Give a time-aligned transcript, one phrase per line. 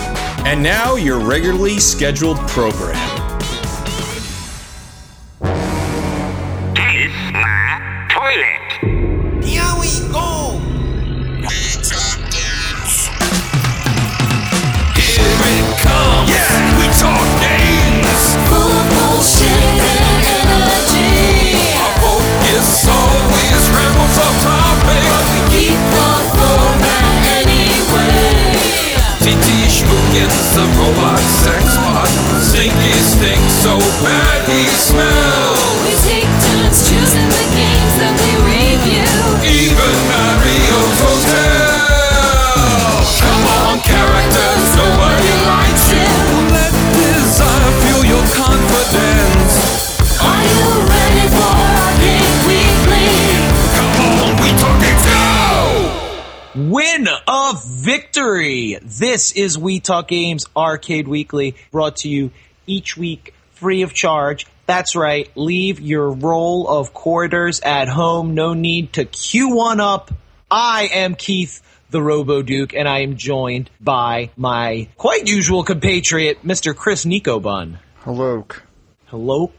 [0.46, 3.19] And now, your regularly scheduled program.
[33.20, 35.60] Stink so bad he smells.
[35.84, 39.04] We take turns choosing the games that we review.
[39.44, 41.76] Even Mario's Hotel.
[43.20, 46.08] Come on, characters, nobody likes you.
[46.48, 49.52] Let desire fuel your confidence.
[50.24, 53.12] Are you ready for Arcade Weekly?
[53.76, 56.72] Come on, we talking too.
[56.72, 58.78] Win of victory!
[58.80, 62.30] This is We Talk Games Arcade Weekly, brought to you
[62.70, 64.46] each week free of charge.
[64.66, 68.34] That's right, leave your roll of quarters at home.
[68.34, 70.12] No need to queue one up.
[70.50, 71.60] I am Keith,
[71.90, 76.74] the Robo Duke, and I am joined by my quite usual compatriot, Mr.
[76.74, 77.78] Chris Nico Bun.
[78.04, 78.46] Hello.
[79.06, 79.52] Hello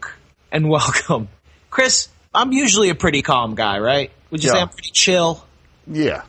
[0.50, 1.28] and welcome.
[1.70, 4.10] Chris, I'm usually a pretty calm guy, right?
[4.30, 5.44] Would you say I'm pretty chill?
[5.86, 6.22] Yeah.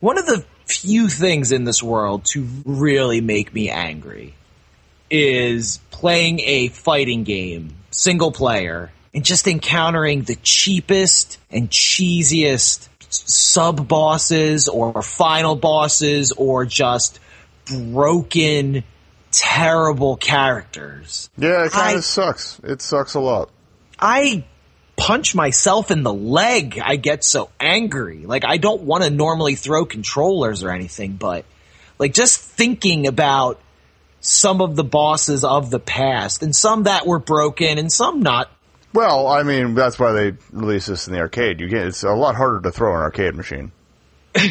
[0.00, 4.34] One of the few things in this world to really make me angry
[5.10, 13.88] is playing a fighting game, single player, and just encountering the cheapest and cheesiest sub
[13.88, 17.18] bosses or final bosses or just
[17.66, 18.84] broken,
[19.30, 21.30] terrible characters.
[21.36, 22.60] Yeah, it kind of sucks.
[22.62, 23.50] It sucks a lot.
[23.98, 24.44] I
[24.96, 26.80] punch myself in the leg.
[26.82, 28.26] I get so angry.
[28.26, 31.44] Like I don't want to normally throw controllers or anything, but
[31.98, 33.60] like just thinking about
[34.20, 38.50] some of the bosses of the past and some that were broken and some not.
[38.92, 41.60] Well, I mean, that's why they release this in the arcade.
[41.60, 43.72] You get it's a lot harder to throw an arcade machine.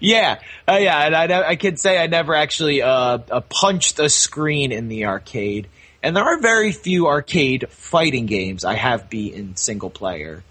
[0.00, 4.08] Yeah, uh, yeah, and I, I can say I never actually uh, uh, punched a
[4.08, 5.68] screen in the arcade.
[6.02, 10.42] And there are very few arcade fighting games I have beaten single player.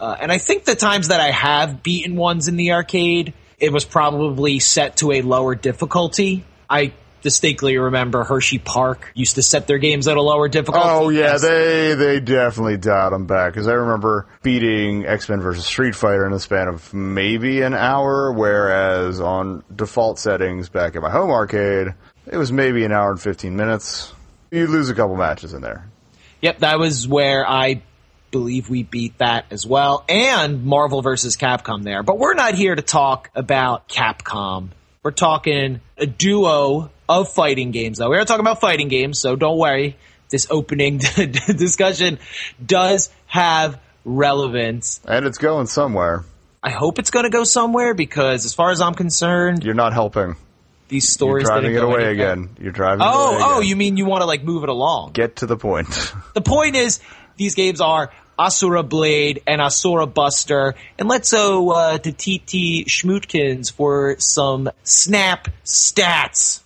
[0.00, 3.72] Uh, and I think the times that I have beaten ones in the arcade, it
[3.72, 6.44] was probably set to a lower difficulty.
[6.68, 6.92] I
[7.22, 10.88] distinctly remember Hershey Park used to set their games at a lower difficulty.
[10.88, 15.64] Oh yeah, they they definitely dialed them back because I remember beating X Men versus
[15.64, 21.02] Street Fighter in the span of maybe an hour, whereas on default settings back at
[21.02, 21.94] my home arcade,
[22.26, 24.12] it was maybe an hour and fifteen minutes.
[24.50, 25.88] You lose a couple matches in there.
[26.40, 27.82] Yep, that was where I
[28.30, 32.02] believe we beat that as well, and Marvel versus Capcom there.
[32.02, 34.70] But we're not here to talk about Capcom.
[35.02, 38.08] We're talking a duo of fighting games, though.
[38.08, 39.96] We're talking about fighting games, so don't worry.
[40.30, 40.98] This opening
[41.56, 42.18] discussion
[42.64, 45.00] does have relevance.
[45.06, 46.24] And it's going somewhere.
[46.62, 49.92] I hope it's going to go somewhere because, as far as I'm concerned, You're not
[49.92, 50.36] helping.
[50.88, 52.10] these stories You're driving it away anywhere.
[52.32, 52.50] again.
[52.60, 55.12] You're driving it Oh, oh, you mean you want to like move it along?
[55.12, 55.88] Get to the point.
[56.34, 57.00] The point is,
[57.36, 60.74] these games are Asura Blade, and Asura Buster.
[60.98, 66.59] And let's go uh, to TT Schmootkins for some snap stats.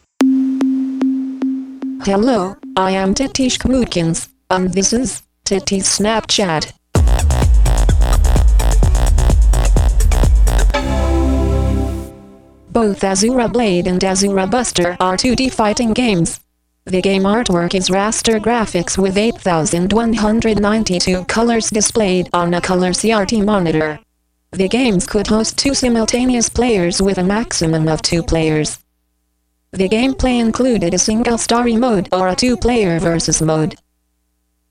[2.06, 6.70] Hello, I am Titish Kmootkins, and this is Titi's Snapchat.
[12.70, 16.40] Both Asura Blade and Asura Buster are 2D fighting games.
[16.84, 23.98] The game artwork is raster graphics with 8192 colors displayed on a color CRT monitor.
[24.50, 28.83] The games could host two simultaneous players with a maximum of two players.
[29.74, 33.74] The gameplay included a single story mode or a two-player versus mode.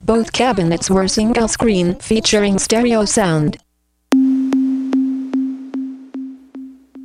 [0.00, 3.58] Both cabinets were single screen featuring stereo sound.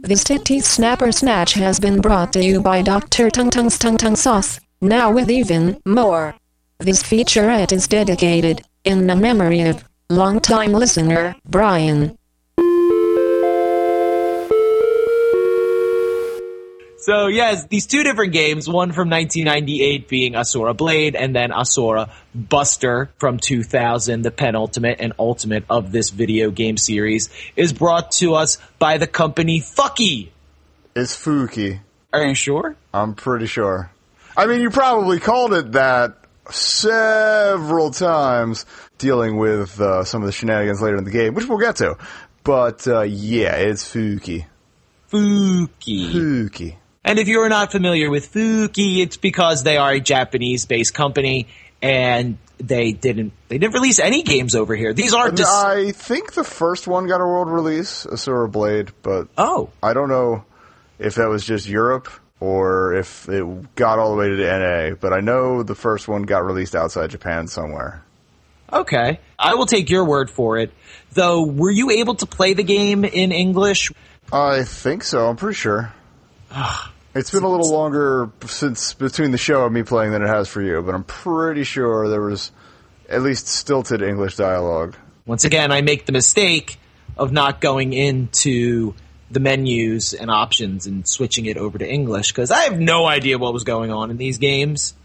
[0.01, 3.29] This Titty Snapper Snatch has been brought to you by Dr.
[3.29, 6.35] Tung Tung's Tung Tung Sauce, now with even more.
[6.77, 12.17] This featurette is dedicated, in the memory of, longtime listener, Brian.
[17.01, 22.11] So yes, these two different games, one from 1998 being Asura Blade, and then Asura
[22.35, 28.35] Buster from 2000, the penultimate and ultimate of this video game series, is brought to
[28.35, 30.29] us by the company Fucky.
[30.93, 31.79] It's Fuuki.
[32.11, 32.75] Are you sure?
[32.93, 33.91] I'm pretty sure.
[34.35, 36.17] I mean, you probably called it that
[36.51, 38.65] several times
[38.97, 41.95] dealing with uh, some of the shenanigans later in the game, which we'll get to.
[42.43, 44.45] But uh, yeah, it's Fuuki.
[45.09, 46.11] Fuuki.
[46.11, 46.75] Fuuki.
[47.03, 51.47] And if you're not familiar with Fuuki, it's because they are a Japanese-based company
[51.81, 54.93] and they didn't they didn't release any games over here.
[54.93, 59.29] These aren't just I think the first one got a world release, Asura Blade, but
[59.37, 60.43] oh I don't know
[60.99, 62.09] if that was just Europe
[62.41, 64.45] or if it got all the way to the
[64.89, 64.95] NA.
[64.95, 68.03] But I know the first one got released outside Japan somewhere.
[68.73, 69.19] okay.
[69.37, 70.71] I will take your word for it.
[71.13, 73.91] Though, were you able to play the game in English?
[74.33, 75.29] I think so.
[75.29, 75.93] I'm pretty sure.
[77.15, 80.47] It's been a little longer since between the show and me playing than it has
[80.47, 82.51] for you, but I'm pretty sure there was
[83.09, 84.95] at least stilted English dialogue.
[85.25, 86.79] Once again, I make the mistake
[87.17, 88.93] of not going into
[89.31, 93.37] the menus and options and switching it over to English because I have no idea
[93.37, 94.95] what was going on in these games.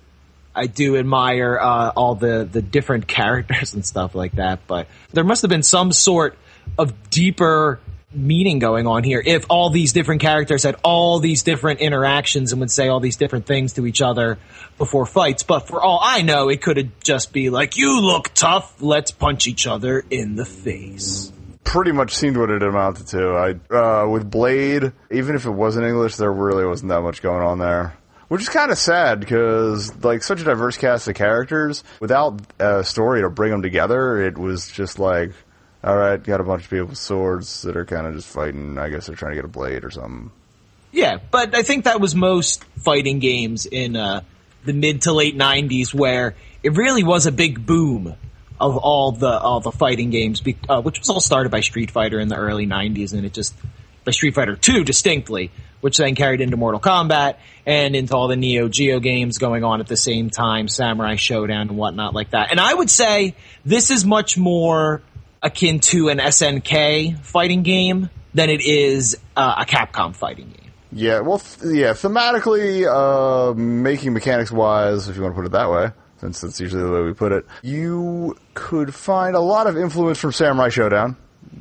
[0.54, 5.24] I do admire uh, all the, the different characters and stuff like that, but there
[5.24, 6.38] must have been some sort
[6.78, 7.80] of deeper
[8.14, 12.60] meaning going on here if all these different characters had all these different interactions and
[12.60, 14.38] would say all these different things to each other
[14.78, 15.42] before fights.
[15.42, 19.10] But for all I know, it could have just be like, you look tough, let's
[19.10, 21.32] punch each other in the face.
[21.64, 23.30] Pretty much seemed what it amounted to.
[23.70, 27.42] I uh, with Blade, even if it wasn't English, there really wasn't that much going
[27.42, 27.96] on there.
[28.28, 32.82] Which is kind of sad because, like, such a diverse cast of characters, without a
[32.82, 35.32] story to bring them together, it was just like,
[35.84, 38.78] all right, got a bunch of people with swords that are kind of just fighting.
[38.78, 40.30] I guess they're trying to get a blade or something.
[40.92, 44.22] Yeah, but I think that was most fighting games in uh,
[44.64, 48.14] the mid to late '90s, where it really was a big boom
[48.58, 52.18] of all the all the fighting games, uh, which was all started by Street Fighter
[52.18, 53.54] in the early '90s, and it just
[54.04, 55.50] by Street Fighter Two distinctly,
[55.82, 57.36] which then carried into Mortal Kombat
[57.66, 61.62] and into all the Neo Geo games going on at the same time, Samurai Shodown
[61.62, 62.52] and whatnot like that.
[62.52, 63.34] And I would say
[63.66, 65.02] this is much more
[65.44, 70.72] akin to an SNK fighting game than it is uh, a Capcom fighting game.
[70.90, 75.52] Yeah, well, th- yeah, thematically, uh, making mechanics wise, if you want to put it
[75.52, 79.66] that way, since that's usually the way we put it, you could find a lot
[79.66, 81.16] of influence from Samurai Shodown,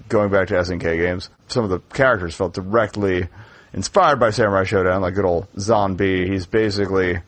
[0.10, 1.29] going back to SNK games.
[1.48, 3.27] Some of the characters felt directly
[3.74, 6.27] inspired by Samurai Shodown, like good old Zombie.
[6.27, 7.19] He's basically,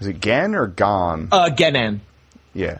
[0.00, 1.28] is it Gen or Gon?
[1.30, 2.00] Uh, Genan.
[2.54, 2.78] yeah.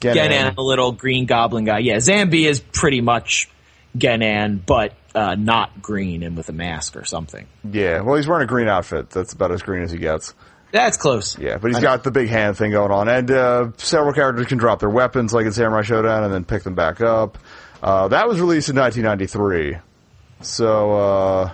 [0.00, 1.78] Genan, the little green goblin guy.
[1.78, 3.48] Yeah, Zambi is pretty much
[3.96, 7.46] Genan, but uh, not green and with a mask or something.
[7.70, 9.10] Yeah, well, he's wearing a green outfit.
[9.10, 10.34] That's about as green as he gets.
[10.72, 11.36] That's close.
[11.36, 14.58] Yeah, but he's got the big hand thing going on, and uh, several characters can
[14.58, 17.38] drop their weapons, like in Samurai Shodown, and then pick them back up.
[17.82, 19.78] Uh, that was released in 1993,
[20.42, 21.52] so uh,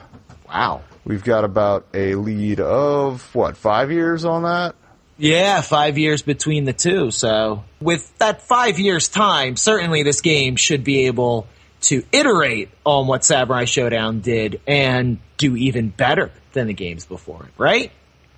[0.48, 0.82] Wow.
[1.04, 4.74] we've got about a lead of what five years on that.
[5.18, 7.10] Yeah, five years between the two.
[7.10, 11.46] So with that five years time, certainly this game should be able
[11.82, 17.44] to iterate on what Samurai Shodown did and do even better than the games before
[17.44, 17.92] it, right?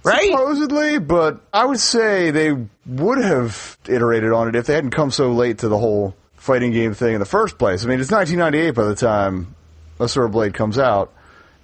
[0.05, 0.31] Right?
[0.31, 2.53] Supposedly, but I would say they
[2.87, 6.73] would have iterated on it if they hadn't come so late to the whole fighting
[6.73, 7.85] game thing in the first place.
[7.85, 9.55] I mean, it's 1998 by the time
[10.01, 11.13] Asura Blade comes out.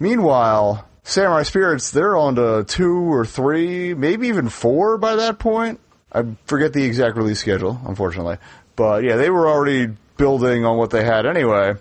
[0.01, 5.79] Meanwhile, Samurai Spirits, they're on to two or three, maybe even four by that point.
[6.11, 8.39] I forget the exact release schedule, unfortunately.
[8.75, 11.75] But yeah, they were already building on what they had anyway.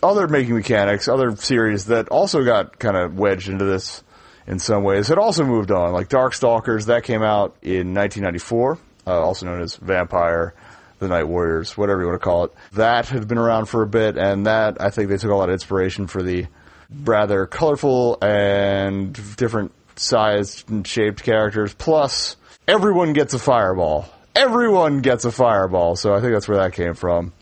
[0.00, 4.04] Other making mechanics, other series that also got kind of wedged into this
[4.46, 5.92] in some ways had also moved on.
[5.92, 10.54] Like Darkstalkers, that came out in 1994, uh, also known as Vampire,
[11.00, 12.52] the Night Warriors, whatever you want to call it.
[12.72, 15.48] That had been around for a bit, and that I think they took a lot
[15.48, 16.46] of inspiration for the
[16.90, 21.74] rather colorful and different sized and shaped characters.
[21.74, 24.06] Plus, everyone gets a fireball.
[24.34, 27.32] Everyone gets a fireball, so I think that's where that came from.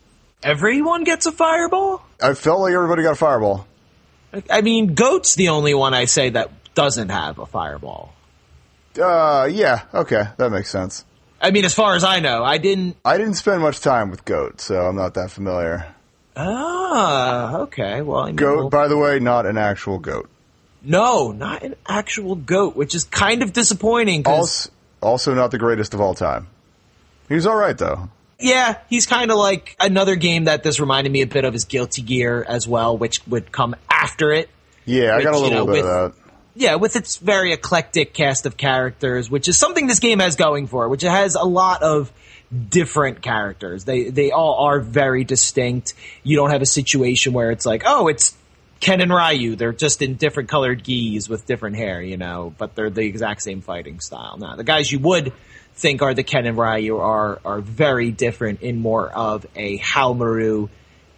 [0.43, 2.03] Everyone gets a fireball?
[2.23, 3.67] I felt like everybody got a fireball.
[4.51, 8.13] I mean, Goat's the only one I say that doesn't have a fireball.
[9.01, 11.05] Uh, yeah, okay, that makes sense.
[11.41, 12.97] I mean, as far as I know, I didn't.
[13.05, 15.87] I didn't spend much time with Goat, so I'm not that familiar.
[16.37, 18.03] Ah, okay.
[18.03, 20.29] Well, I mean, Goat, well- by the way, not an actual goat.
[20.83, 24.23] no, not an actual goat, which is kind of disappointing.
[24.27, 26.47] Also, also not the greatest of all time.
[27.29, 28.09] He was all right though.
[28.39, 31.65] yeah, he's kind of like another game that this reminded me a bit of is
[31.65, 34.49] Guilty Gear as well, which would come after it.
[34.85, 36.21] Yeah, I got a you little know, bit with- of that.
[36.59, 40.69] Yeah, with its very eclectic cast of characters, which is something this game has going
[40.69, 42.11] for, which it has a lot of
[42.69, 43.85] different characters.
[43.85, 45.95] They they all are very distinct.
[46.23, 48.37] You don't have a situation where it's like, oh, it's
[48.81, 49.57] Ken and Ryu.
[49.57, 53.43] They're just in different colored gis with different hair, you know, but they're the exact
[53.43, 54.37] same fighting style.
[54.39, 55.33] Now, the guys you would
[55.75, 60.69] think are the Ken and Ryu are are very different in more of a Haohmaru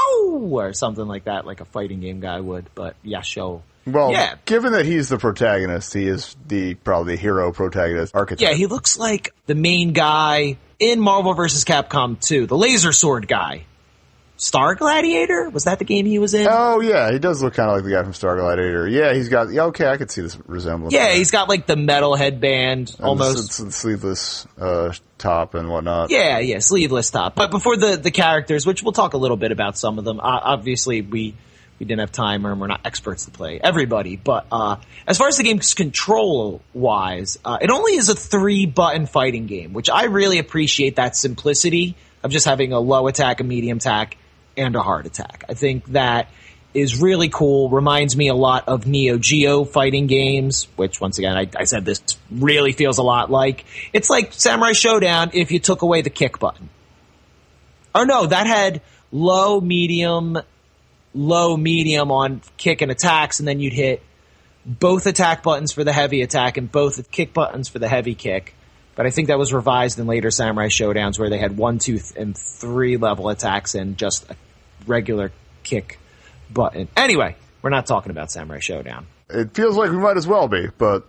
[0.51, 3.61] or something like that, like a fighting game guy would, but Yasho.
[3.85, 8.41] Well, yeah, given that he's the protagonist, he is the probably hero protagonist archetype.
[8.41, 11.63] Yeah, he looks like the main guy in Marvel vs.
[11.63, 13.63] Capcom 2, the laser sword guy.
[14.37, 15.49] Star Gladiator?
[15.49, 16.47] Was that the game he was in?
[16.49, 18.87] Oh yeah, he does look kind of like the guy from Star Gladiator.
[18.87, 19.51] Yeah, he's got.
[19.51, 20.93] Yeah, okay, I could see this resemblance.
[20.93, 23.57] yeah, he's got like the metal headband, And almost.
[23.57, 26.11] the, the sleeveless uh, top and whatnot.
[26.11, 27.35] Yeah, yeah, sleeveless top.
[27.35, 30.19] But before the the characters, which we'll talk a little bit about some of them.
[30.19, 31.33] Uh, obviously, we
[31.79, 34.15] we didn't have time, or we're not experts to play everybody.
[34.17, 34.77] But uh,
[35.07, 39.47] as far as the game's control wise, uh, it only is a three button fighting
[39.47, 43.77] game, which I really appreciate that simplicity of just having a low attack, a medium
[43.77, 44.17] attack,
[44.57, 45.43] and a heart attack.
[45.47, 46.29] I think that
[46.73, 47.69] is really cool.
[47.69, 51.85] Reminds me a lot of Neo Geo fighting games, which once again, I, I said
[51.85, 53.65] this really feels a lot like.
[53.93, 56.69] It's like Samurai Shodown if you took away the kick button.
[57.95, 60.37] Or no, that had low, medium,
[61.13, 64.03] low, medium on kick and attacks, and then you'd hit
[64.65, 68.53] both attack buttons for the heavy attack and both kick buttons for the heavy kick.
[68.95, 71.99] But I think that was revised in later Samurai Shodowns where they had one, two,
[71.99, 74.35] th- and three level attacks and just a
[74.85, 75.31] regular
[75.63, 75.99] kick
[76.51, 76.87] button.
[76.95, 79.05] Anyway, we're not talking about Samurai Shodown.
[79.29, 81.05] It feels like we might as well be, but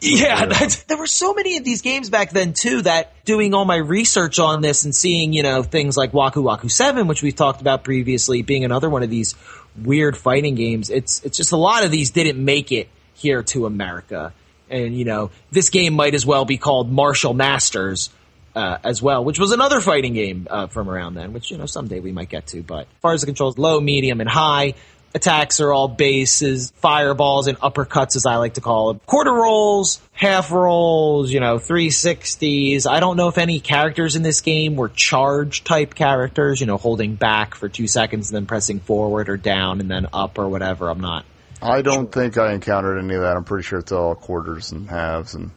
[0.00, 0.44] Yeah,
[0.88, 4.38] there were so many of these games back then too that doing all my research
[4.38, 7.84] on this and seeing, you know, things like Waku Waku 7, which we've talked about
[7.84, 9.34] previously, being another one of these
[9.82, 10.90] weird fighting games.
[10.90, 14.32] It's, it's just a lot of these didn't make it here to America.
[14.68, 18.10] And, you know, this game might as well be called Martial Masters,
[18.54, 21.66] uh, as well, which was another fighting game, uh, from around then, which, you know,
[21.66, 22.62] someday we might get to.
[22.62, 24.74] But as far as the controls, low, medium, and high,
[25.14, 29.00] attacks are all bases, fireballs, and uppercuts, as I like to call them.
[29.06, 32.86] Quarter rolls, half rolls, you know, 360s.
[32.88, 36.76] I don't know if any characters in this game were charge type characters, you know,
[36.76, 40.48] holding back for two seconds and then pressing forward or down and then up or
[40.48, 40.88] whatever.
[40.88, 41.24] I'm not
[41.64, 43.36] I don't think I encountered any of that.
[43.36, 45.50] I'm pretty sure it's all quarters and halves and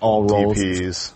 [0.00, 0.56] all rolls.
[0.56, 1.12] DPs.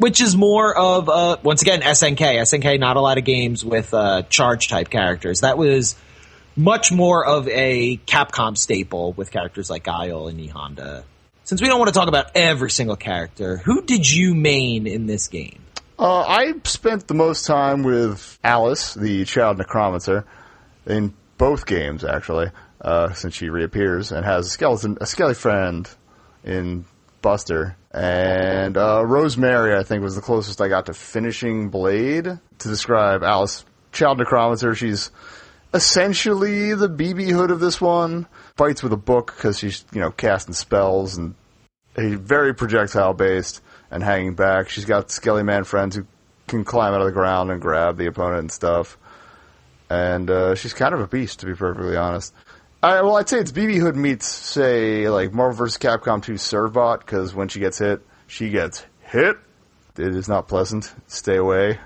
[0.00, 2.18] Which is more of uh once again SNK.
[2.18, 5.40] SNK not a lot of games with uh charge type characters.
[5.40, 5.94] That was
[6.56, 11.04] much more of a Capcom staple with characters like Guile and E Honda.
[11.44, 15.06] Since we don't want to talk about every single character, who did you main in
[15.06, 15.60] this game?
[15.98, 20.24] Uh, I spent the most time with Alice, the child necromancer,
[20.86, 25.88] in both games actually, uh, since she reappears and has a skeleton, a skelly friend
[26.42, 26.86] in
[27.20, 29.76] Buster, and uh, Rosemary.
[29.76, 34.74] I think was the closest I got to finishing Blade to describe Alice, child necromancer.
[34.74, 35.10] She's
[35.74, 38.26] essentially the BB Hood of this one.
[38.56, 41.34] Fights with a book because she's you know casting spells and
[41.96, 44.68] a very projectile based and hanging back.
[44.68, 46.06] She's got Skelly Man friends who
[46.46, 48.98] can climb out of the ground and grab the opponent and stuff.
[49.88, 52.32] And uh, she's kind of a beast, to be perfectly honest.
[52.82, 55.76] I, well, I'd say it's BB Hood meets, say, like Marvel vs.
[55.78, 59.36] Capcom 2 Servbot, because when she gets hit, she gets hit.
[59.98, 60.92] It is not pleasant.
[61.06, 61.78] Stay away.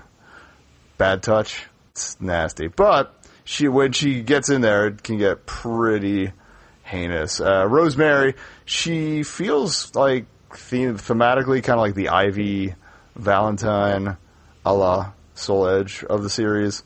[0.97, 1.65] Bad touch.
[1.91, 2.67] It's nasty.
[2.67, 6.31] But she when she gets in there, it can get pretty
[6.83, 7.41] heinous.
[7.41, 12.75] Uh, Rosemary, she feels like thematically kind of like the Ivy
[13.15, 14.17] Valentine
[14.65, 16.83] a la Soul Edge of the series.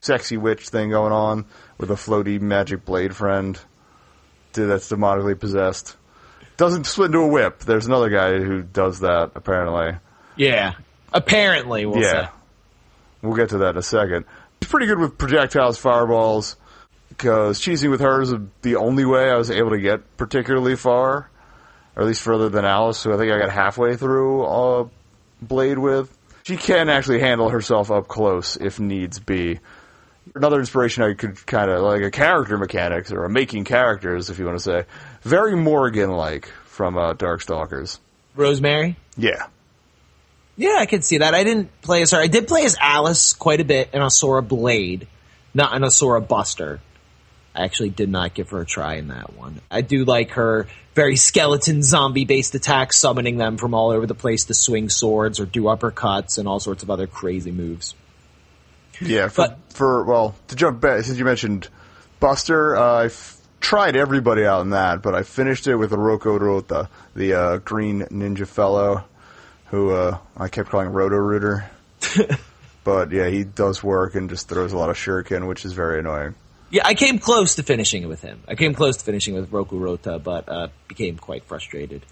[0.00, 1.44] Sexy witch thing going on
[1.78, 3.58] with a floaty magic blade friend
[4.52, 5.96] dude that's demonically possessed.
[6.56, 7.60] Doesn't split into a whip.
[7.60, 9.98] There's another guy who does that, apparently.
[10.36, 10.74] Yeah.
[11.12, 12.26] Apparently, we'll yeah.
[12.26, 12.32] say.
[13.22, 14.24] We'll get to that in a second.
[14.60, 16.56] Pretty good with projectiles, fireballs,
[17.08, 21.30] because cheesing with her is the only way I was able to get particularly far,
[21.96, 24.88] or at least further than Alice, who I think I got halfway through uh,
[25.42, 26.16] Blade with.
[26.44, 29.60] She can actually handle herself up close if needs be.
[30.34, 34.38] Another inspiration I could kind of like a character mechanics or a making characters, if
[34.38, 34.84] you want to say,
[35.22, 37.98] very Morrigan like from uh, Darkstalkers.
[38.36, 38.96] Rosemary?
[39.16, 39.46] Yeah,
[40.56, 41.34] Yeah, I could see that.
[41.34, 42.18] I didn't play as her.
[42.18, 45.08] I did play as Alice quite a bit in Asura Blade,
[45.52, 46.80] not in Asura Buster.
[47.54, 49.60] I actually did not give her a try in that one.
[49.70, 54.14] I do like her very skeleton zombie based attacks, summoning them from all over the
[54.14, 57.94] place to swing swords or do uppercuts and all sorts of other crazy moves.
[59.00, 61.68] Yeah, for, But- for well, to jump back, since you mentioned
[62.18, 66.88] Buster, uh, I've tried everybody out in that, but I finished it with Roko Rota,
[67.14, 69.04] the uh, green ninja fellow,
[69.66, 71.70] who uh, I kept calling Roto Rooter.
[72.84, 76.00] but yeah, he does work and just throws a lot of shuriken, which is very
[76.00, 76.34] annoying.
[76.70, 78.42] Yeah, I came close to finishing it with him.
[78.46, 82.02] I came close to finishing with Roku Rota, but uh, became quite frustrated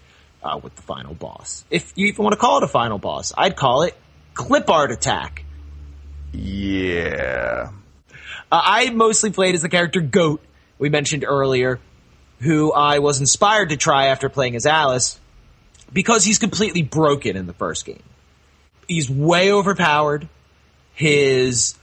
[0.43, 1.63] uh, with the final boss.
[1.69, 3.95] If you even want to call it a final boss, I'd call it
[4.33, 5.45] Clip Art Attack.
[6.31, 7.69] Yeah,
[8.51, 10.41] Uh, I mostly played as the character Goat,
[10.77, 11.79] we mentioned earlier,
[12.39, 15.19] who I was inspired to try after playing as Alice
[15.91, 18.01] because he's completely broken in the first game.
[18.87, 20.27] He's way overpowered.
[20.93, 21.75] His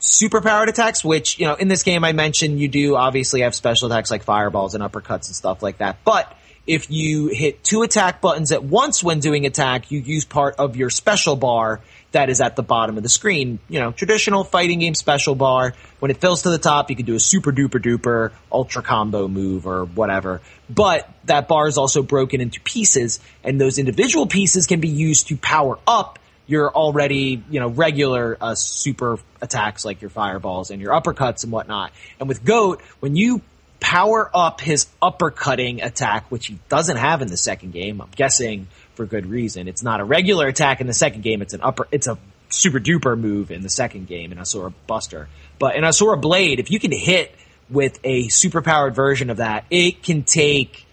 [0.00, 3.90] superpowered attacks, which, you know, in this game I mentioned you do obviously have special
[3.90, 5.98] attacks like fireballs and uppercuts and stuff like that.
[6.04, 6.34] But
[6.66, 10.76] if you hit two attack buttons at once when doing attack, you use part of
[10.76, 11.80] your special bar
[12.12, 13.58] that is at the bottom of the screen.
[13.68, 15.74] You know, traditional fighting game special bar.
[15.98, 19.28] When it fills to the top, you can do a super duper duper ultra combo
[19.28, 20.40] move or whatever.
[20.68, 25.28] But that bar is also broken into pieces, and those individual pieces can be used
[25.28, 30.82] to power up your already, you know, regular uh, super attacks like your fireballs and
[30.82, 31.92] your uppercuts and whatnot.
[32.18, 33.40] And with Goat, when you
[33.78, 38.66] power up his uppercutting attack, which he doesn't have in the second game, I'm guessing
[39.00, 39.66] for good reason.
[39.66, 41.40] It's not a regular attack in the second game.
[41.40, 42.18] It's an upper, it's a
[42.50, 45.26] super duper move in the second game in Asura Buster.
[45.58, 47.34] But in Asura Blade, if you can hit
[47.70, 50.84] with a super powered version of that, it can take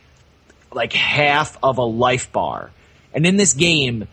[0.72, 2.72] like half of a life bar.
[3.14, 4.08] And in this game,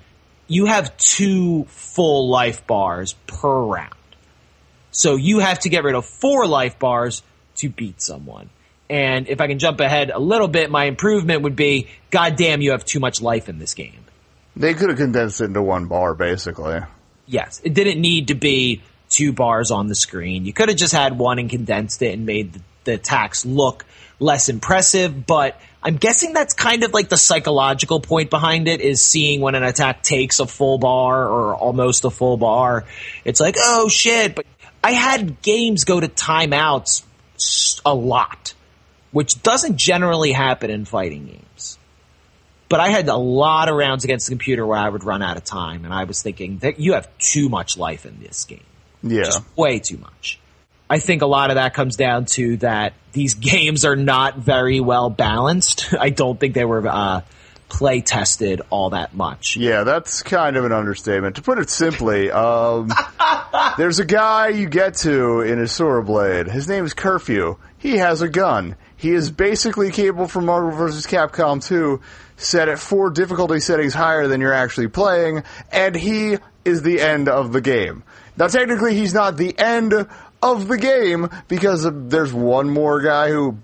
[0.49, 3.95] you have two full life bars per round.
[4.91, 7.23] So you have to get rid of four life bars
[7.59, 8.51] to beat someone.
[8.91, 12.61] And if I can jump ahead a little bit, my improvement would be, God damn,
[12.61, 14.05] you have too much life in this game.
[14.57, 16.81] they could have condensed it into one bar, basically.
[17.27, 20.45] Yes, it didn't need to be two bars on the screen.
[20.45, 23.87] You could have just had one and condensed it and made the, the attacks look
[24.21, 29.05] less impressive, but I'm guessing that's kind of like the psychological point behind it is
[29.05, 32.85] seeing when an attack takes a full bar or almost a full bar.
[33.25, 34.47] It's like, oh shit, but
[34.83, 37.05] I had games go to timeouts
[37.85, 38.55] a lot,
[39.15, 41.79] which doesn't generally happen in fighting games.
[42.69, 45.37] But I had a lot of rounds against the computer where I would run out
[45.37, 48.65] of time, and I was thinking that you have too much life in this game
[49.03, 49.23] Yeah.
[49.25, 50.41] just way too much.
[50.91, 54.81] I think a lot of that comes down to that these games are not very
[54.81, 55.95] well balanced.
[55.99, 57.21] I don't think they were uh,
[57.69, 59.57] play tested all that much.
[59.57, 61.37] Yeah, that's kind of an understatement.
[61.37, 62.91] To put it simply, um,
[63.79, 66.49] there's a guy you get to in Asura Blade.
[66.49, 67.57] His name is Curfew.
[67.79, 68.75] He has a gun.
[69.05, 71.07] He is basically capable for Marvel vs.
[71.07, 72.01] Capcom 2,
[72.39, 77.29] set at four difficulty settings higher than you're actually playing, and he is the end
[77.29, 78.03] of the game.
[78.39, 79.93] Now, technically, he's not the end
[80.43, 83.59] of the game because there's one more guy who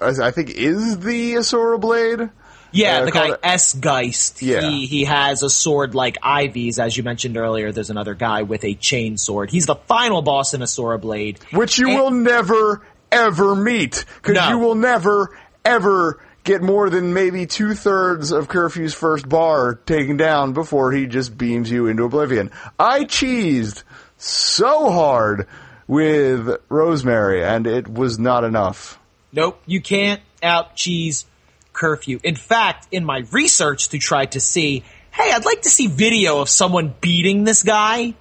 [0.00, 2.30] I think is the Asura Blade.
[2.70, 4.42] Yeah, Uh, the guy it- S Geist.
[4.42, 4.60] Yeah.
[4.62, 7.70] He he has a sword like Ivy's, as you mentioned earlier.
[7.72, 9.50] There's another guy with a chain sword.
[9.50, 11.38] He's the final boss in Asura Blade.
[11.52, 12.80] which you And- will never
[13.12, 14.48] ever meet because No.
[14.48, 20.16] you will never ever get more than maybe two thirds of Curfew's first bar taken
[20.16, 22.50] down before he just beams you into oblivion.
[22.80, 23.84] I cheesed
[24.18, 25.46] so hard
[25.86, 28.98] with Rosemary, and it was not enough.
[29.32, 31.26] Nope, you can't out cheese
[31.72, 32.18] curfew.
[32.24, 36.40] In fact, in my research to try to see, hey, I'd like to see video
[36.40, 38.14] of someone beating this guy.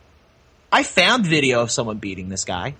[0.72, 2.76] I found video of someone beating this guy,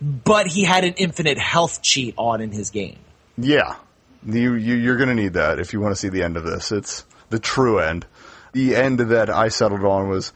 [0.00, 2.98] but he had an infinite health cheat on in his game.
[3.38, 3.76] Yeah,
[4.24, 6.44] you, you you're going to need that if you want to see the end of
[6.44, 6.72] this.
[6.72, 8.06] It's the true end.
[8.52, 10.32] The end that I settled on was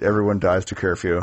[0.00, 1.22] everyone dies to Curfew.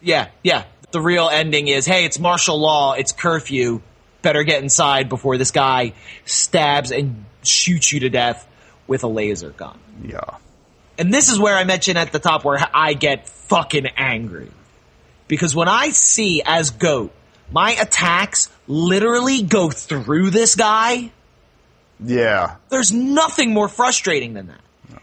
[0.00, 0.64] Yeah, yeah.
[0.90, 3.82] The real ending is, hey, it's martial law, it's curfew.
[4.22, 5.92] Better get inside before this guy
[6.24, 8.46] stabs and shoots you to death
[8.86, 9.78] with a laser gun.
[10.02, 10.20] Yeah.
[10.96, 14.50] And this is where I mentioned at the top where I get fucking angry.
[15.28, 17.12] Because when I see as GOAT,
[17.50, 21.10] my attacks literally go through this guy,
[22.04, 22.56] Yeah.
[22.68, 24.60] there's nothing more frustrating than that.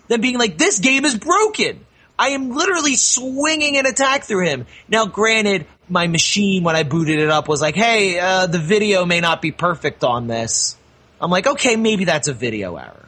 [0.08, 1.86] Than being like, this game is broken.
[2.17, 4.65] I am literally swinging an attack through him.
[4.88, 9.05] Now, granted, my machine, when I booted it up, was like, hey, uh, the video
[9.05, 10.77] may not be perfect on this.
[11.19, 13.05] I'm like, okay, maybe that's a video error.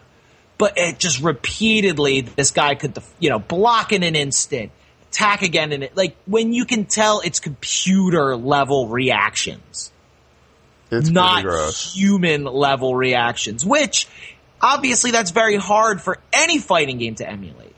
[0.57, 4.71] But it just repeatedly, this guy could, you know, block in an instant,
[5.09, 5.95] attack again in it.
[5.95, 9.91] Like, when you can tell it's computer level reactions
[10.91, 11.43] It's not
[11.73, 14.07] human level reactions, which
[14.61, 17.75] obviously that's very hard for any fighting game to emulate.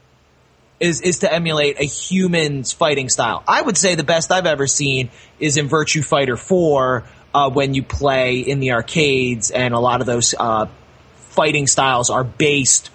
[0.80, 3.44] Is is to emulate a human's fighting style.
[3.46, 7.74] I would say the best I've ever seen is in Virtua Fighter 4 uh, when
[7.74, 10.68] you play in the arcades, and a lot of those uh,
[11.16, 12.92] fighting styles are based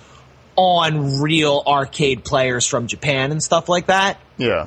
[0.57, 4.67] on real arcade players from Japan and stuff like that Yeah.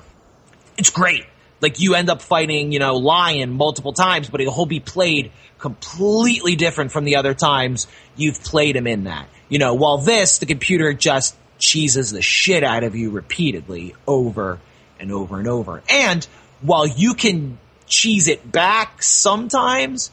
[0.78, 1.26] it's great.
[1.60, 6.56] Like you end up fighting, you know, Lion multiple times, but he'll be played completely
[6.56, 9.28] different from the other times you've played him in that.
[9.50, 14.60] You know, while this, the computer just cheeses the shit out of you repeatedly over
[15.00, 15.82] and over and over.
[15.90, 16.26] And
[16.62, 20.12] while you can cheese it back sometimes,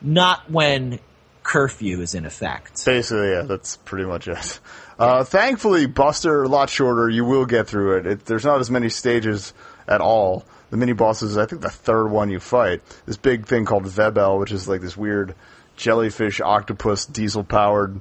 [0.00, 0.98] not when
[1.42, 2.84] curfew is in effect.
[2.84, 4.60] Basically, yeah, that's pretty much it.
[5.00, 7.08] Uh, thankfully, Buster a lot shorter.
[7.08, 8.06] You will get through it.
[8.06, 8.26] it.
[8.26, 9.54] There's not as many stages
[9.88, 10.44] at all.
[10.68, 14.38] The mini bosses, I think the third one you fight, this big thing called Vebel,
[14.38, 15.34] which is like this weird
[15.76, 17.98] jellyfish, octopus, diesel powered,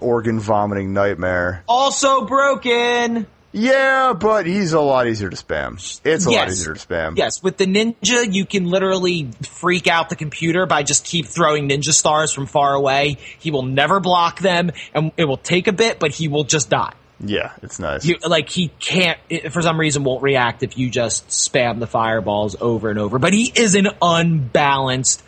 [0.00, 1.62] organ vomiting nightmare.
[1.68, 3.26] Also broken!
[3.52, 5.74] Yeah, but he's a lot easier to spam.
[6.04, 7.18] It's a lot easier to spam.
[7.18, 11.68] Yes, with the ninja, you can literally freak out the computer by just keep throwing
[11.68, 13.18] ninja stars from far away.
[13.38, 16.70] He will never block them, and it will take a bit, but he will just
[16.70, 16.94] die.
[17.20, 18.04] Yeah, it's nice.
[18.04, 19.18] You, like he can't,
[19.50, 23.18] for some reason, won't react if you just spam the fireballs over and over.
[23.18, 25.22] But he is an unbalanced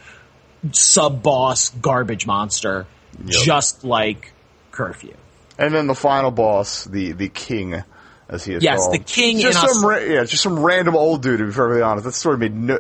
[0.73, 2.87] sub boss garbage monster,
[3.27, 4.33] just like
[4.73, 5.15] Curfew.
[5.59, 7.85] And then the final boss, the the king,
[8.29, 8.95] as he is Yes, called.
[8.95, 11.39] the king Just some ra- yeah, just some random old dude.
[11.39, 12.79] To be perfectly honest, that story made no.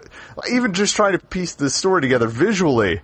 [0.51, 3.01] Even just trying to piece the story together visually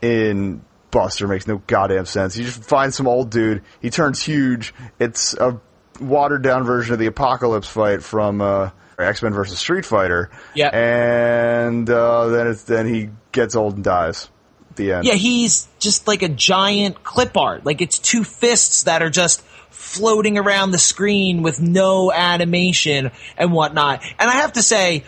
[0.00, 2.36] in Buster makes no goddamn sense.
[2.36, 3.62] You just find some old dude.
[3.80, 4.74] He turns huge.
[4.98, 5.60] It's a
[6.00, 10.30] watered down version of the apocalypse fight from uh, X Men versus Street Fighter.
[10.54, 10.68] Yeah.
[10.68, 14.28] and uh, then it's then he gets old and dies.
[14.70, 15.04] At the end.
[15.06, 17.64] Yeah, he's just like a giant clip art.
[17.64, 23.52] Like it's two fists that are just floating around the screen with no animation and
[23.52, 24.02] whatnot.
[24.18, 25.04] And I have to say,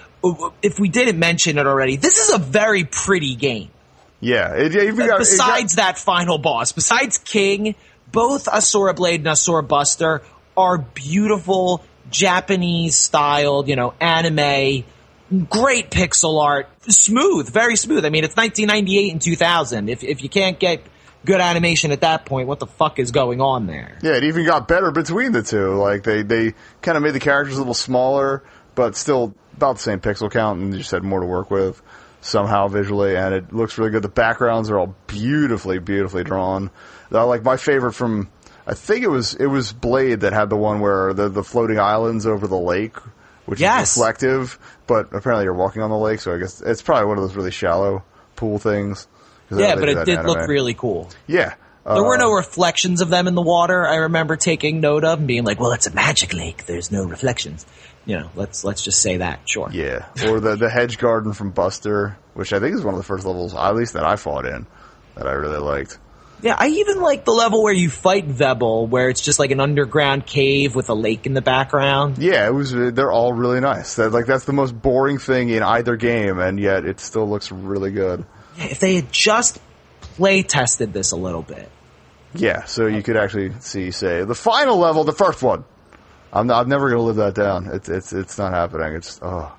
[0.63, 3.71] if we didn't mention it already, this is a very pretty game.
[4.21, 4.55] yeah.
[4.55, 7.75] It, it even got, besides that final boss, besides King,
[8.11, 10.23] both Asura Blade and Asura Buster
[10.57, 14.85] are beautiful Japanese styled, you know, anime
[15.49, 18.05] great pixel art, smooth, very smooth.
[18.05, 19.89] I mean, it's 1998 and 2000.
[19.89, 20.83] If if you can't get
[21.25, 23.99] good animation at that point, what the fuck is going on there?
[24.03, 25.75] Yeah, it even got better between the two.
[25.75, 28.43] Like they they kind of made the characters a little smaller,
[28.75, 31.81] but still about the same pixel count, and just had more to work with
[32.21, 34.03] somehow visually, and it looks really good.
[34.03, 36.71] The backgrounds are all beautifully, beautifully drawn.
[37.13, 38.31] Uh, like my favorite from,
[38.67, 41.79] I think it was it was Blade that had the one where the the floating
[41.79, 42.97] islands over the lake,
[43.47, 43.93] which Yes.
[43.93, 47.19] is reflective, but apparently you're walking on the lake, so I guess it's probably one
[47.19, 48.03] of those really shallow
[48.37, 49.07] pool things.
[49.51, 51.11] Yeah, but it did in look really cool.
[51.27, 51.55] Yeah.
[51.85, 53.87] There were no um, reflections of them in the water.
[53.87, 56.65] I remember taking note of and being like, "Well, it's a magic lake.
[56.65, 57.67] There's no reflections."
[58.07, 59.41] You know, let's let's just say that.
[59.45, 59.69] Sure.
[59.71, 63.05] Yeah, or the the hedge garden from Buster, which I think is one of the
[63.05, 64.67] first levels, at least that I fought in,
[65.15, 65.99] that I really liked.
[66.41, 69.61] Yeah, I even like the level where you fight Vebel, where it's just like an
[69.61, 72.19] underground cave with a lake in the background.
[72.19, 72.73] Yeah, it was.
[72.73, 73.97] They're all really nice.
[73.97, 77.53] That like that's the most boring thing in either game, and yet it still looks
[77.53, 78.25] really good.
[78.57, 79.59] If they had just
[80.01, 81.71] play tested this a little bit,
[82.35, 85.65] Yeah, so you could actually see, say, the final level, the first one.
[86.33, 87.69] I'm not, I'm never gonna live that down.
[87.73, 88.95] It's it's it's not happening.
[88.95, 89.53] It's oh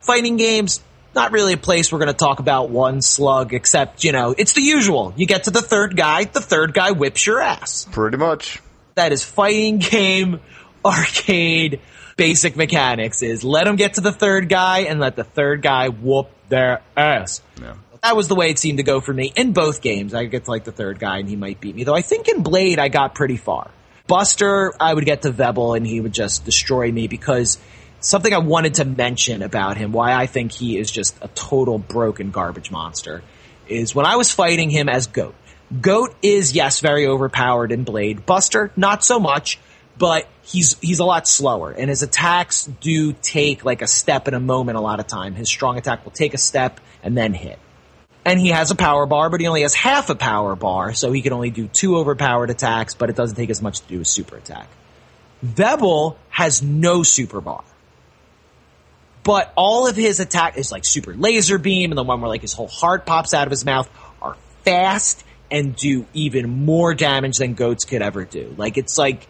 [0.00, 0.80] fighting games,
[1.14, 4.52] not really a place we're going to talk about one slug, except, you know, it's
[4.52, 5.12] the usual.
[5.16, 7.86] You get to the third guy, the third guy whips your ass.
[7.90, 8.60] pretty much.
[8.94, 10.40] That is fighting game,
[10.84, 11.80] arcade,
[12.16, 15.88] basic mechanics is let them get to the third guy and let the third guy
[15.88, 17.42] whoop their ass.
[17.60, 17.74] Yeah.
[18.02, 20.14] That was the way it seemed to go for me in both games.
[20.14, 21.84] I get to like the third guy and he might beat me.
[21.84, 23.70] Though I think in Blade I got pretty far.
[24.06, 27.58] Buster, I would get to Vebel and he would just destroy me because
[28.00, 31.78] something I wanted to mention about him, why I think he is just a total
[31.78, 33.22] broken garbage monster,
[33.68, 35.34] is when I was fighting him as Goat.
[35.80, 38.24] Goat is, yes, very overpowered in Blade.
[38.24, 39.58] Buster, not so much,
[39.98, 44.34] but he's he's a lot slower, and his attacks do take like a step in
[44.34, 45.34] a moment a lot of time.
[45.34, 47.58] His strong attack will take a step and then hit.
[48.28, 51.12] And he has a power bar, but he only has half a power bar, so
[51.12, 54.02] he can only do two overpowered attacks, but it doesn't take as much to do
[54.02, 54.68] a super attack.
[55.40, 57.64] Vebel has no super bar.
[59.22, 62.42] But all of his attack is like super laser beam and the one where like
[62.42, 63.88] his whole heart pops out of his mouth
[64.20, 68.54] are fast and do even more damage than goats could ever do.
[68.58, 69.26] Like it's like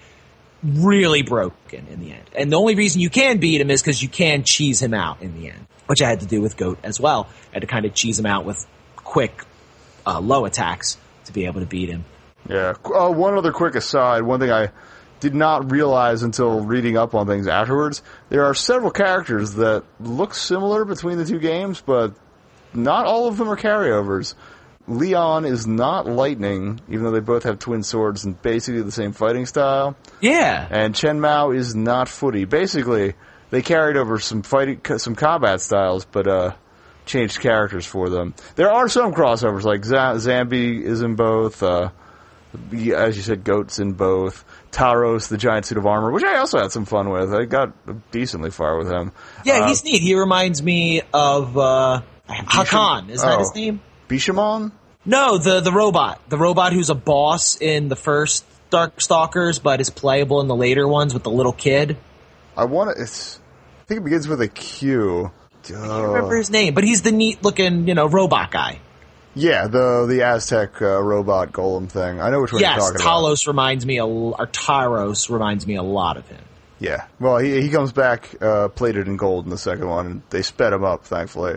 [0.65, 2.25] really broken in the end.
[2.35, 5.23] And the only reason you can beat him is because you can cheese him out
[5.23, 7.29] in the end, which I had to do with goat as well.
[7.53, 8.67] I had to kind of cheese him out with
[9.09, 9.43] quick,
[10.07, 12.05] uh, low attacks to be able to beat him.
[12.47, 12.75] Yeah.
[12.85, 14.23] Uh, one other quick aside.
[14.23, 14.71] One thing I
[15.21, 18.03] did not realize until reading up on things afterwards.
[18.29, 22.13] There are several characters that look similar between the two games, but
[22.75, 24.35] not all of them are carryovers.
[24.87, 29.13] Leon is not lightning, even though they both have twin swords and basically the same
[29.13, 29.97] fighting style.
[30.21, 30.69] Yeah.
[30.71, 32.45] And Chen Mao is not footy.
[32.45, 33.15] Basically,
[33.51, 36.53] they carried over some fighting, some combat styles, but uh,
[37.09, 38.35] changed characters for them.
[38.55, 41.63] There are some crossovers, like Z- Zambi is in both.
[41.63, 41.91] Uh,
[42.95, 44.45] as you said, Goat's in both.
[44.71, 47.35] Taros, the giant suit of armor, which I also had some fun with.
[47.35, 47.73] I got
[48.11, 49.13] decently far with him.
[49.45, 50.01] Yeah, Uh, he's neat.
[50.01, 53.11] He reminds me of, uh, Hakan.
[53.11, 53.39] Is that Oh.
[53.41, 53.81] his name?
[54.09, 54.73] Bishamon?
[55.05, 59.89] No, the the robot, the robot who's a boss in the first Darkstalkers, but is
[59.91, 61.97] playable in the later ones with the little kid.
[62.57, 63.03] I want to.
[63.03, 63.07] I
[63.87, 65.31] think it begins with a Q.
[65.71, 68.81] I don't remember his name, but he's the neat looking, you know, robot guy.
[69.35, 72.21] Yeah, the the Aztec uh, robot golem thing.
[72.21, 73.23] I know which one yes, you're talking about.
[73.23, 76.43] Talos reminds me, a, or Tyros reminds me a lot of him.
[76.81, 77.07] Yeah.
[77.21, 80.43] Well, he he comes back uh, plated in gold in the second one, and they
[80.43, 81.55] sped him up, thankfully.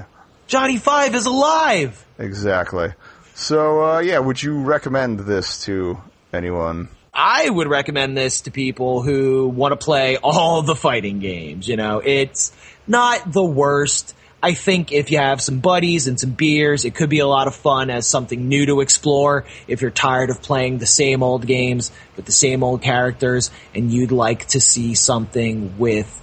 [0.47, 2.05] Johnny Five is alive.
[2.19, 2.93] Exactly.
[3.33, 5.99] So, uh, yeah, would you recommend this to
[6.33, 6.89] anyone?
[7.13, 11.67] I would recommend this to people who want to play all the fighting games.
[11.67, 12.53] You know, it's
[12.87, 14.15] not the worst.
[14.41, 17.47] I think if you have some buddies and some beers, it could be a lot
[17.47, 19.45] of fun as something new to explore.
[19.67, 23.91] If you're tired of playing the same old games with the same old characters and
[23.91, 26.19] you'd like to see something with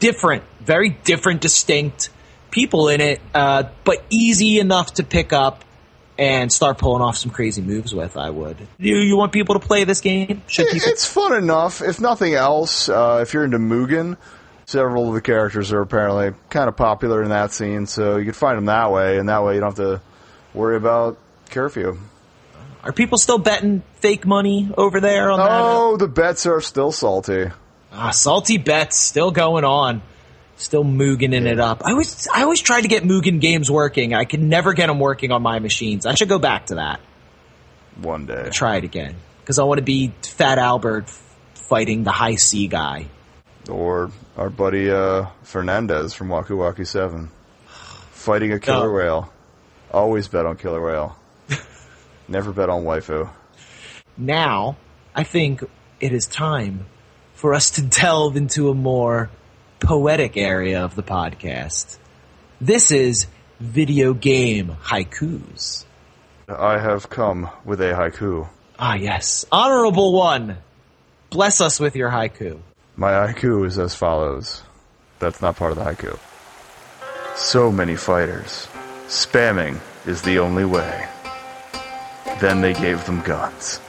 [0.00, 2.08] different, very different, distinct
[2.50, 5.62] people in it, uh, but easy enough to pick up
[6.18, 8.56] and start pulling off some crazy moves with, I would.
[8.78, 10.42] You, you want people to play this game?
[10.46, 10.88] Should people?
[10.88, 11.82] It's fun enough.
[11.82, 14.16] If nothing else, uh, if you're into Mugen,
[14.64, 18.36] several of the characters are apparently kind of popular in that scene, so you could
[18.36, 20.00] find them that way, and that way you don't have to
[20.54, 21.18] worry about
[21.50, 21.98] curfew.
[22.82, 25.48] Are people still betting fake money over there on that?
[25.50, 27.46] Oh, the bets are still salty.
[27.92, 30.02] Ah, salty bets still going on.
[30.58, 31.82] Still Mugening it up.
[31.84, 34.14] I always, I always tried to get Mugen games working.
[34.14, 36.06] I could never get them working on my machines.
[36.06, 37.00] I should go back to that.
[38.00, 38.48] One day.
[38.52, 39.16] Try it again.
[39.40, 41.10] Because I want to be Fat Albert
[41.54, 43.06] fighting the high C guy.
[43.68, 47.30] Or our buddy uh, Fernandez from Waku Waku 7.
[48.12, 48.92] Fighting a killer No.
[48.94, 49.32] whale.
[49.90, 51.16] Always bet on killer whale.
[52.28, 53.28] Never bet on waifu.
[54.16, 54.76] Now,
[55.14, 55.62] I think
[56.00, 56.86] it is time
[57.34, 59.30] for us to delve into a more
[59.80, 61.98] poetic area of the podcast.
[62.60, 63.26] This is
[63.60, 65.84] video game haikus.
[66.48, 68.48] I have come with a haiku.
[68.78, 69.44] Ah, yes.
[69.50, 70.58] Honorable one.
[71.30, 72.60] Bless us with your haiku.
[72.96, 74.62] My haiku is as follows.
[75.18, 76.18] That's not part of the haiku.
[77.36, 78.68] So many fighters.
[79.08, 81.08] Spamming is the only way.
[82.40, 83.80] Then they gave them guns.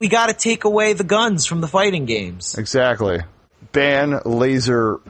[0.00, 2.56] We gotta take away the guns from the fighting games.
[2.56, 3.20] Exactly.
[3.72, 5.00] Ban laser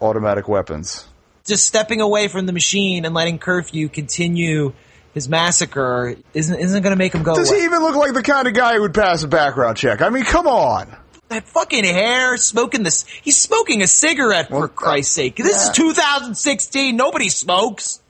[0.00, 1.06] automatic weapons.
[1.44, 4.72] Just stepping away from the machine and letting Curfew continue
[5.14, 7.58] his massacre isn't, isn't gonna make him go Does away.
[7.60, 10.00] he even look like the kind of guy who would pass a background check?
[10.02, 10.94] I mean, come on.
[11.28, 13.04] that fucking hair, smoking this.
[13.06, 15.36] He's smoking a cigarette for Well, uh, Christ's sake.
[15.36, 15.70] This yeah.
[15.70, 16.96] is 2016.
[16.96, 18.00] Nobody smokes.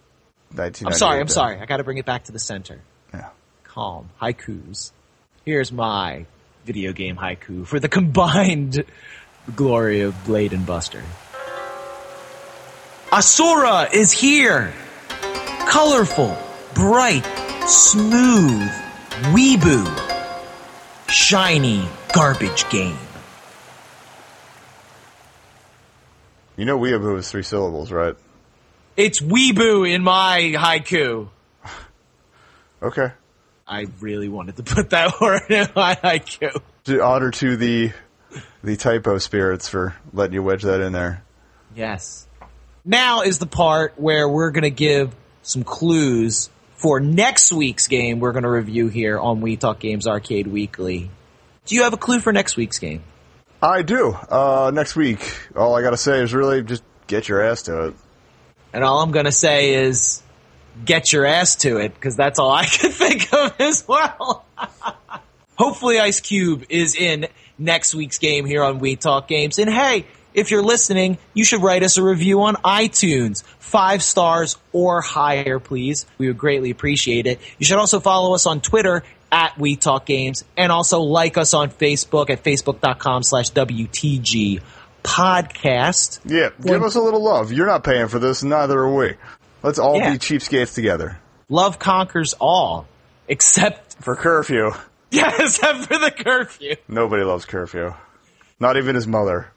[0.51, 1.21] I'm sorry.
[1.21, 1.31] I'm 1998.
[1.31, 1.61] sorry.
[1.61, 2.81] I got to bring it back to the center.
[3.13, 3.29] Yeah.
[3.65, 4.09] Calm.
[4.21, 4.93] Haikus.
[5.49, 6.27] Here's my
[6.67, 8.85] video game haiku for the combined
[9.57, 11.03] glory of Blade and Buster.
[13.11, 14.75] Asura is here.
[15.67, 16.37] Colorful,
[16.75, 17.25] bright,
[17.67, 18.71] smooth,
[19.33, 19.89] weeboo,
[21.09, 22.99] shiny garbage game.
[26.59, 28.17] You know Weeaboo is three syllables, right?
[28.99, 31.31] It's weeboo in my haiku.
[32.83, 33.13] Okay.
[33.69, 36.61] I really wanted to put that word in my haiku.
[36.85, 37.93] To honor to the
[38.63, 41.23] the typo spirits for letting you wedge that in there.
[41.75, 42.27] Yes.
[42.85, 48.21] Now is the part where we're going to give some clues for next week's game
[48.21, 51.11] we're going to review here on We Talk Games Arcade Weekly.
[51.67, 53.03] Do you have a clue for next week's game?
[53.61, 54.13] I do.
[54.13, 55.21] Uh, next week,
[55.57, 57.95] all I gotta say is really just get your ass to it.
[58.73, 60.23] And all I'm going to say is
[60.85, 64.45] get your ass to it because that's all I can think of as well.
[65.57, 67.27] Hopefully Ice Cube is in
[67.59, 69.59] next week's game here on We Talk Games.
[69.59, 73.43] And hey, if you're listening, you should write us a review on iTunes.
[73.59, 76.07] Five stars or higher, please.
[76.17, 77.41] We would greatly appreciate it.
[77.59, 81.55] You should also follow us on Twitter at We Talk Games and also like us
[81.55, 84.61] on Facebook at facebook.com slash WTG
[85.03, 86.21] podcast.
[86.25, 87.53] Yeah, give us a little love.
[87.53, 89.15] You're not paying for this, neither are we.
[89.63, 90.13] Let's all Yeah.
[90.13, 91.19] be cheapskates together.
[91.49, 92.87] Love conquers all,
[93.27, 94.73] except For curfew.
[95.11, 96.77] yeah, except for the curfew.
[96.89, 97.95] Nobody loves curfew.
[98.61, 99.51] Not even his mother.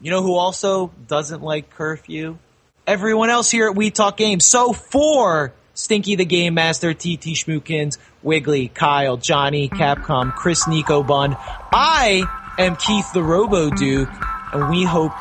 [0.00, 2.38] You know who also doesn't like curfew?
[2.86, 4.44] Everyone else here at We Talk Games.
[4.46, 11.36] So for Stinky the Game Master, TT Schmookins, Wiggly, Kyle, Johnny, Capcom, Chris Nico Bun,
[11.72, 12.22] I
[12.58, 14.08] am Keith the Robo Duke,
[14.52, 15.12] and we hope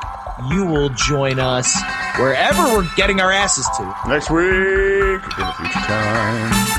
[0.50, 1.76] you will join us
[2.18, 3.96] wherever we're getting our asses to.
[4.08, 6.73] Next week, in a future time.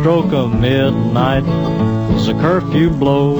[0.00, 1.44] Stroke of midnight
[2.26, 3.36] the curfew blow.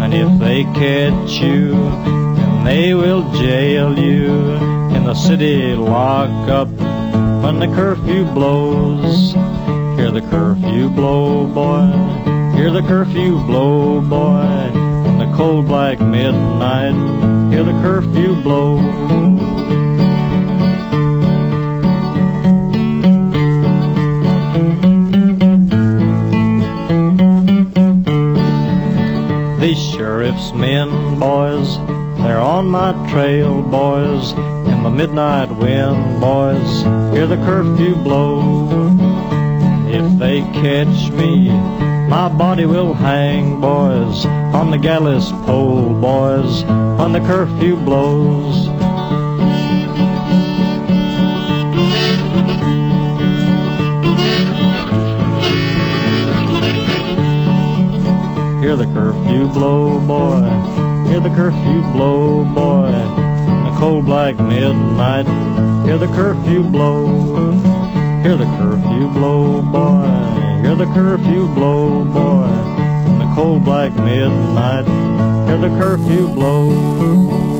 [0.00, 4.52] And if they catch you, then they will jail you
[4.94, 6.68] in the city lock-up
[7.42, 9.32] when the curfew blows.
[9.96, 11.86] Hear the curfew blow, boy,
[12.54, 19.31] hear the curfew blow, boy, in the cold black midnight, hear the curfew blow.
[31.22, 31.78] Boys,
[32.18, 34.32] they're on my trail, boys,
[34.72, 36.82] in the midnight wind, boys,
[37.14, 38.90] hear the curfew blow.
[39.86, 41.48] If they catch me,
[42.08, 46.64] my body will hang, boys, on the gallows pole, boys,
[46.98, 48.66] when the curfew blows.
[58.60, 60.81] Hear the curfew blow, boy.
[61.12, 62.86] Hear the curfew blow, boy.
[62.86, 65.26] In the cold black midnight.
[65.84, 67.52] Hear the curfew blow.
[68.22, 70.06] Hear the curfew blow, boy.
[70.62, 72.48] Hear the curfew blow, boy.
[73.10, 74.86] In the cold black midnight.
[75.46, 77.51] Hear the curfew blow.